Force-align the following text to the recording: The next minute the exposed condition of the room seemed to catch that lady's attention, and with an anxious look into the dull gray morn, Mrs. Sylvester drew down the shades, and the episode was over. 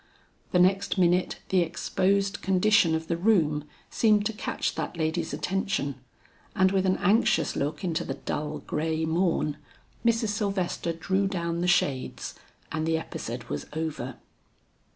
The 0.51 0.57
next 0.57 0.97
minute 0.97 1.41
the 1.49 1.59
exposed 1.61 2.41
condition 2.41 2.95
of 2.95 3.07
the 3.07 3.17
room 3.17 3.65
seemed 3.91 4.25
to 4.25 4.33
catch 4.33 4.73
that 4.73 4.97
lady's 4.97 5.31
attention, 5.31 5.93
and 6.55 6.71
with 6.71 6.87
an 6.87 6.97
anxious 6.97 7.55
look 7.55 7.83
into 7.83 8.03
the 8.03 8.15
dull 8.15 8.63
gray 8.65 9.05
morn, 9.05 9.57
Mrs. 10.03 10.29
Sylvester 10.29 10.91
drew 10.91 11.27
down 11.27 11.61
the 11.61 11.67
shades, 11.67 12.33
and 12.71 12.87
the 12.87 12.97
episode 12.97 13.43
was 13.43 13.67
over. 13.73 14.15